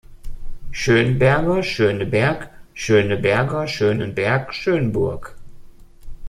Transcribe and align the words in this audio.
Schönberger, 0.71 1.61
Schöneberg, 1.61 2.49
Schöneberger, 2.73 3.67
Schönenberg, 3.67 4.51
Schönburg 4.51 5.37